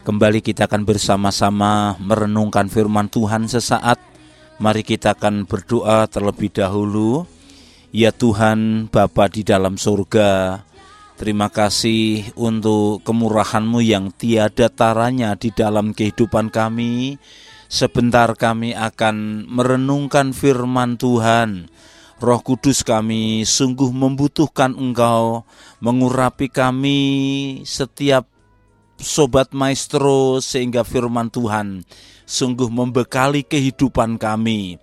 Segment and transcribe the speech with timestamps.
[0.00, 4.00] Kembali kita akan bersama-sama merenungkan firman Tuhan sesaat.
[4.56, 7.28] Mari kita akan berdoa terlebih dahulu.
[7.92, 10.64] Ya Tuhan, Bapa di dalam surga,
[11.20, 17.20] terima kasih untuk kemurahan-Mu yang tiada taranya di dalam kehidupan kami.
[17.68, 21.68] Sebentar kami akan merenungkan firman Tuhan.
[22.24, 25.44] Roh Kudus kami sungguh membutuhkan Engkau
[25.84, 27.00] mengurapi kami
[27.68, 28.39] setiap
[29.00, 31.82] sobat maestro sehingga firman Tuhan
[32.28, 34.78] sungguh membekali kehidupan kami.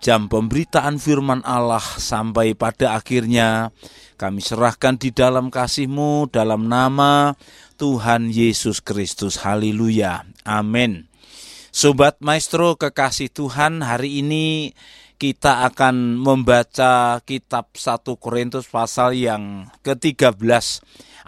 [0.00, 3.70] Jam pemberitaan firman Allah sampai pada akhirnya
[4.16, 7.36] kami serahkan di dalam kasih-Mu dalam nama
[7.80, 9.40] Tuhan Yesus Kristus.
[9.40, 10.24] Haleluya.
[10.44, 11.08] Amin.
[11.70, 14.74] Sobat maestro kekasih Tuhan, hari ini
[15.20, 20.40] kita akan membaca kitab 1 Korintus pasal yang ke-13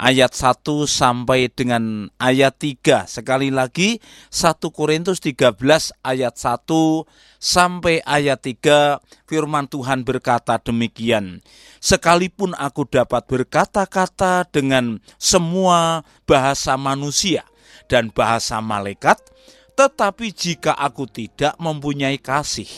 [0.01, 3.05] ayat 1 sampai dengan ayat 3.
[3.05, 4.01] Sekali lagi
[4.33, 5.61] 1 Korintus 13
[6.09, 6.65] ayat 1
[7.37, 11.45] sampai ayat 3 firman Tuhan berkata demikian.
[11.77, 17.45] Sekalipun aku dapat berkata-kata dengan semua bahasa manusia
[17.93, 19.21] dan bahasa malaikat,
[19.73, 22.69] tetapi jika aku tidak mempunyai kasih,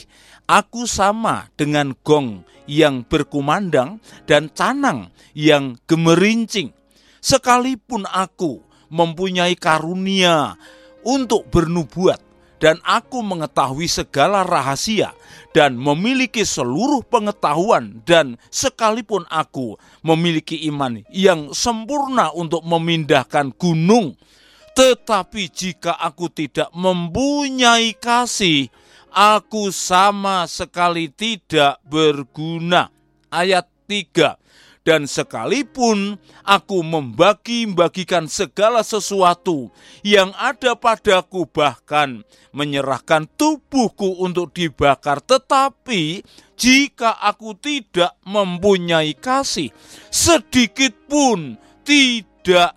[0.45, 3.97] Aku sama dengan gong yang berkumandang
[4.29, 6.77] dan canang yang gemerincing.
[7.25, 8.61] Sekalipun aku
[8.93, 10.61] mempunyai karunia
[11.01, 12.21] untuk bernubuat
[12.61, 15.17] dan aku mengetahui segala rahasia
[15.57, 24.13] dan memiliki seluruh pengetahuan dan sekalipun aku memiliki iman yang sempurna untuk memindahkan gunung
[24.75, 28.69] tetapi jika aku tidak mempunyai kasih
[29.15, 32.91] aku sama sekali tidak berguna.
[33.31, 34.39] Ayat 3
[34.85, 39.73] dan sekalipun aku membagi-bagikan segala sesuatu
[40.05, 42.21] yang ada padaku bahkan
[42.53, 46.21] menyerahkan tubuhku untuk dibakar tetapi
[46.55, 49.73] jika aku tidak mempunyai kasih
[50.13, 52.34] sedikit pun tidak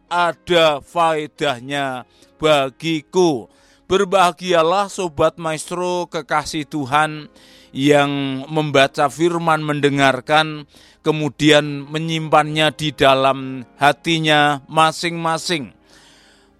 [0.07, 2.07] ada faedahnya
[2.39, 3.51] bagiku
[3.87, 7.31] Berbahagialah sobat maestro kekasih Tuhan
[7.71, 10.67] yang membaca firman, mendengarkan,
[11.07, 15.71] kemudian menyimpannya di dalam hatinya masing-masing.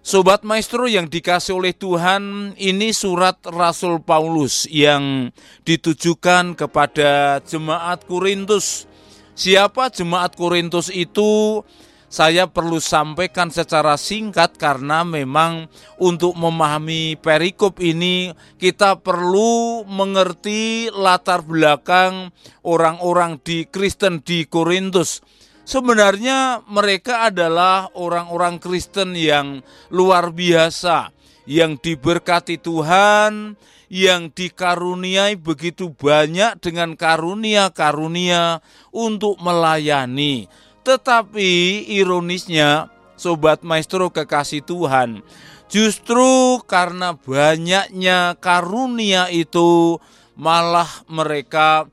[0.00, 5.28] Sobat maestro yang dikasih oleh Tuhan, ini surat Rasul Paulus yang
[5.68, 8.88] ditujukan kepada jemaat Korintus.
[9.36, 11.60] Siapa jemaat Korintus itu?
[12.08, 15.68] Saya perlu sampaikan secara singkat karena memang
[16.00, 22.32] untuk memahami perikop ini kita perlu mengerti latar belakang
[22.64, 25.20] orang-orang di Kristen di Korintus.
[25.68, 29.60] Sebenarnya mereka adalah orang-orang Kristen yang
[29.92, 31.12] luar biasa,
[31.44, 33.52] yang diberkati Tuhan,
[33.92, 38.64] yang dikaruniai begitu banyak dengan karunia-karunia
[38.96, 40.48] untuk melayani
[40.88, 45.20] tetapi ironisnya, sobat maestro kekasih Tuhan,
[45.68, 50.00] justru karena banyaknya karunia itu
[50.32, 51.84] malah mereka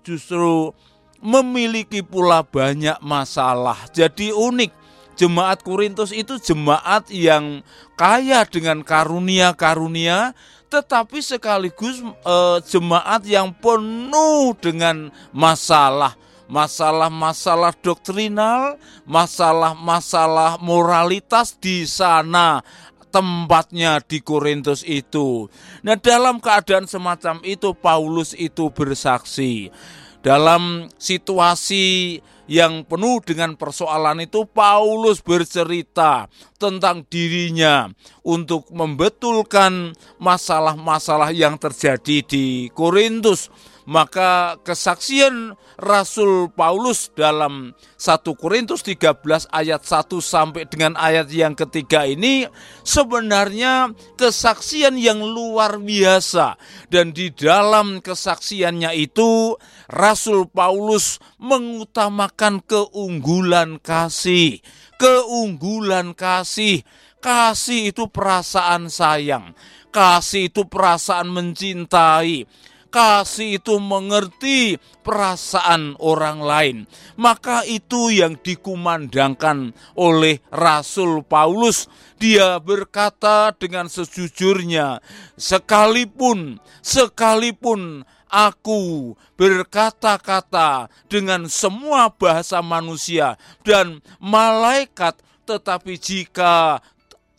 [0.00, 0.72] justru
[1.20, 3.76] memiliki pula banyak masalah.
[3.92, 4.72] Jadi unik,
[5.20, 7.60] jemaat Korintus itu jemaat yang
[8.00, 10.32] kaya dengan karunia-karunia
[10.68, 16.16] tetapi sekaligus e, jemaat yang penuh dengan masalah
[16.48, 22.64] masalah-masalah doktrinal, masalah-masalah moralitas di sana
[23.08, 25.48] tempatnya di Korintus itu.
[25.80, 29.72] Nah, dalam keadaan semacam itu Paulus itu bersaksi.
[30.18, 36.26] Dalam situasi yang penuh dengan persoalan itu Paulus bercerita
[36.56, 37.92] tentang dirinya
[38.24, 43.52] untuk membetulkan masalah-masalah yang terjadi di Korintus
[43.88, 52.04] maka kesaksian Rasul Paulus dalam 1 Korintus 13 ayat 1 sampai dengan ayat yang ketiga
[52.04, 52.44] ini
[52.84, 56.60] sebenarnya kesaksian yang luar biasa.
[56.92, 59.56] Dan di dalam kesaksiannya itu
[59.88, 64.60] Rasul Paulus mengutamakan keunggulan kasih.
[65.00, 66.84] Keunggulan kasih.
[67.24, 69.56] Kasih itu perasaan sayang.
[69.88, 76.76] Kasih itu perasaan mencintai kasih itu mengerti perasaan orang lain.
[77.16, 81.86] Maka itu yang dikumandangkan oleh Rasul Paulus.
[82.18, 84.98] Dia berkata dengan sejujurnya,
[85.38, 95.14] sekalipun, sekalipun aku berkata-kata dengan semua bahasa manusia dan malaikat,
[95.46, 96.82] tetapi jika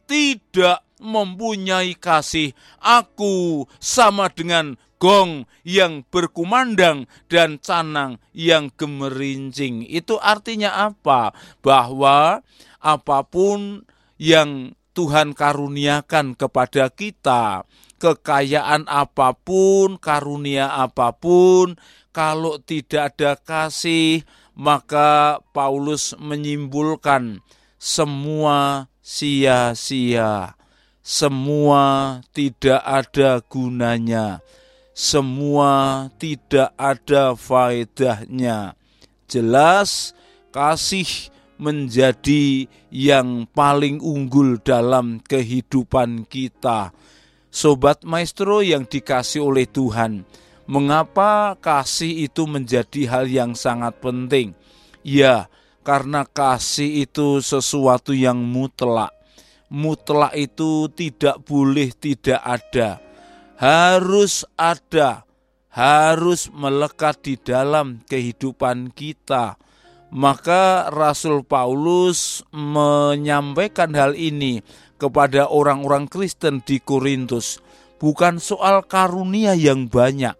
[0.09, 2.51] tidak mempunyai kasih,
[2.81, 9.87] aku sama dengan gong yang berkumandang dan canang yang gemerincing.
[9.87, 11.31] Itu artinya apa?
[11.63, 12.43] Bahwa
[12.83, 13.87] apa pun
[14.19, 17.63] yang Tuhan karuniakan kepada kita,
[18.03, 21.79] kekayaan apa pun, karunia apa pun,
[22.11, 24.27] kalau tidak ada kasih,
[24.59, 27.39] maka Paulus menyimpulkan
[27.79, 30.59] semua sia-sia,
[30.99, 34.43] semua tidak ada gunanya
[34.99, 38.75] semua tidak ada faedahnya.
[39.31, 40.11] Jelas
[40.51, 46.91] kasih menjadi yang paling unggul dalam kehidupan kita.
[47.47, 50.27] Sobat maestro yang dikasih oleh Tuhan,
[50.67, 54.51] mengapa kasih itu menjadi hal yang sangat penting?
[54.99, 55.47] Ya,
[55.87, 59.15] karena kasih itu sesuatu yang mutlak.
[59.71, 63.08] Mutlak itu tidak boleh tidak ada
[63.59, 65.27] harus ada,
[65.67, 69.59] harus melekat di dalam kehidupan kita.
[70.09, 74.65] Maka Rasul Paulus menyampaikan hal ini
[74.97, 77.61] kepada orang-orang Kristen di Korintus,
[78.01, 80.33] bukan soal karunia yang banyak,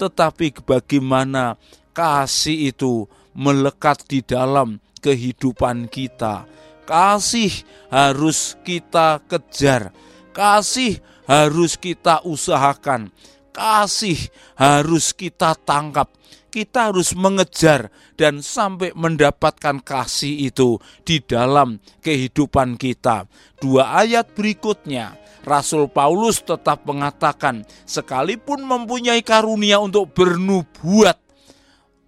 [0.00, 1.60] tetapi bagaimana
[1.92, 3.04] kasih itu
[3.36, 6.48] melekat di dalam kehidupan kita.
[6.88, 7.52] Kasih
[7.92, 9.92] harus kita kejar,
[10.32, 10.98] kasih
[11.30, 13.14] harus kita usahakan,
[13.54, 14.18] kasih
[14.58, 16.10] harus kita tangkap,
[16.50, 23.30] kita harus mengejar dan sampai mendapatkan kasih itu di dalam kehidupan kita.
[23.62, 25.14] Dua ayat berikutnya,
[25.46, 31.14] Rasul Paulus tetap mengatakan, sekalipun mempunyai karunia untuk bernubuat,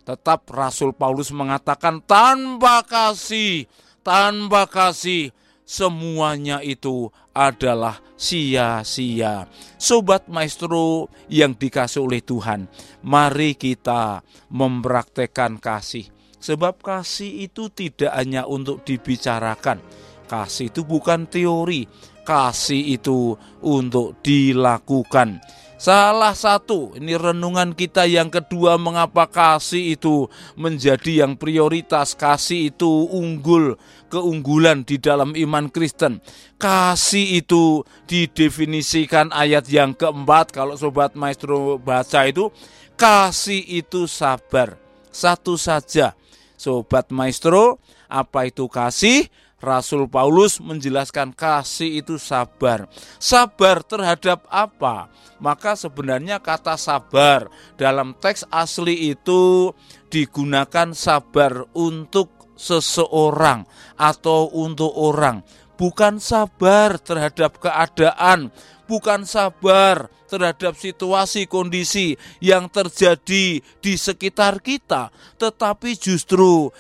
[0.03, 3.71] tetap Rasul Paulus mengatakan tanpa kasih,
[4.03, 5.31] tanpa kasih
[5.63, 9.49] semuanya itu adalah sia-sia.
[9.81, 12.69] Sobat maestro yang dikasih oleh Tuhan,
[13.03, 16.09] mari kita mempraktekkan kasih.
[16.43, 19.79] Sebab kasih itu tidak hanya untuk dibicarakan.
[20.27, 21.87] Kasih itu bukan teori,
[22.25, 25.39] kasih itu untuk dilakukan.
[25.83, 33.11] Salah satu, ini renungan kita yang kedua mengapa kasih itu menjadi yang prioritas, kasih itu
[33.11, 33.75] unggul,
[34.07, 36.23] keunggulan di dalam iman Kristen.
[36.55, 42.55] Kasih itu didefinisikan ayat yang keempat, kalau Sobat Maestro baca itu,
[42.95, 44.79] kasih itu sabar,
[45.11, 46.15] satu saja.
[46.55, 49.27] Sobat Maestro, apa itu kasih?
[49.63, 52.91] Rasul Paulus menjelaskan kasih itu sabar.
[53.23, 55.07] Sabar terhadap apa?
[55.39, 57.47] Maka sebenarnya kata sabar
[57.79, 59.71] dalam teks asli itu
[60.11, 63.63] digunakan sabar untuk seseorang
[63.95, 65.47] atau untuk orang.
[65.79, 68.51] Bukan sabar terhadap keadaan,
[68.91, 76.71] bukan sabar terhadap situasi kondisi yang terjadi di sekitar kita, tetapi justru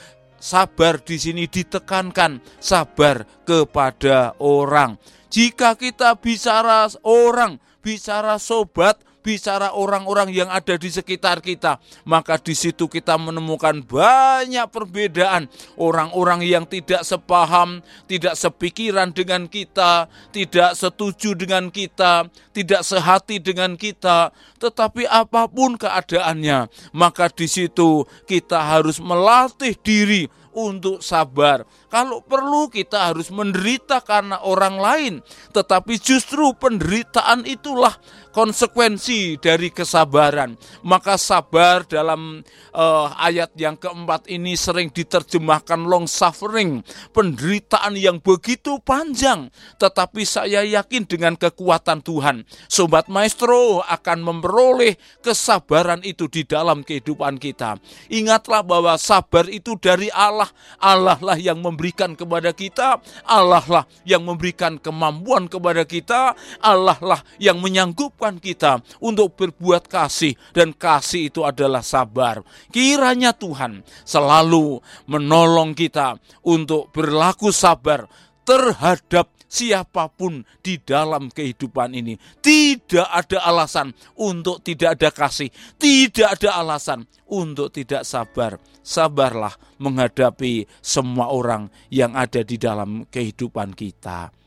[0.43, 4.99] sabar di sini ditekankan sabar kepada orang.
[5.31, 12.53] Jika kita bicara orang, bicara sobat, bicara orang-orang yang ada di sekitar kita, maka di
[12.53, 15.47] situ kita menemukan banyak perbedaan.
[15.79, 17.81] Orang-orang yang tidak sepaham,
[18.11, 25.79] tidak sepikiran dengan kita, tidak setuju dengan kita, tidak sehati dengan kita, tetapi apa pun
[25.79, 31.65] keadaannya, maka di situ kita harus melatih diri untuk sabar.
[31.89, 35.15] Kalau perlu kita harus menderita karena orang lain,
[35.53, 37.97] tetapi justru penderitaan itulah
[38.33, 40.57] konsekuensi dari kesabaran.
[40.83, 42.41] Maka sabar dalam
[42.73, 46.81] uh, ayat yang keempat ini sering diterjemahkan long suffering,
[47.13, 56.01] penderitaan yang begitu panjang, tetapi saya yakin dengan kekuatan Tuhan, sobat maestro akan memperoleh kesabaran
[56.03, 57.77] itu di dalam kehidupan kita.
[58.09, 60.49] Ingatlah bahwa sabar itu dari Allah,
[60.81, 62.99] Allah lah yang memberikan kepada kita,
[63.29, 66.33] Allah lah yang memberikan kemampuan kepada kita,
[66.65, 72.47] Allah lah yang menyanggup memampukan kita untuk berbuat kasih dan kasih itu adalah sabar.
[72.71, 74.79] Kiranya Tuhan selalu
[75.11, 76.15] menolong kita
[76.47, 78.07] untuk berlaku sabar
[78.47, 82.15] terhadap siapa pun di dalam kehidupan ini.
[82.39, 88.57] Tidak ada alasan untuk tidak ada kasih, tidak ada alasan untuk tidak sabar.
[88.83, 94.42] Sabarlah menghadapi semua orang yang ada di dalam kehidupan kita.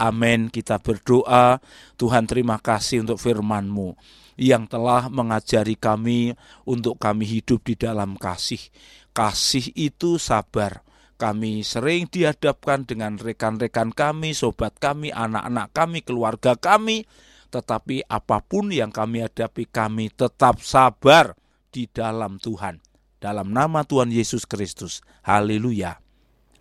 [0.00, 0.48] Amin.
[0.48, 1.60] Kita berdoa,
[2.00, 3.92] Tuhan terima kasih untuk firman-Mu
[4.40, 6.32] yang telah mengajari kami
[6.64, 8.72] untuk kami hidup di dalam kasih.
[9.12, 10.80] Kasih itu sabar,
[11.20, 17.04] Kami sering dihadapkan dengan rekan-rekan kami, sobat kami, anak-anak kami, keluarga kami,
[17.52, 21.36] tetapi apa pun yang kami hadapi, kami tetap sabar
[21.68, 22.80] di dalam Tuhan.
[23.20, 25.04] Dalam nama Tuhan Yesus Kristus.
[25.20, 26.00] Haleluya.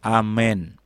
[0.03, 0.78] Amin.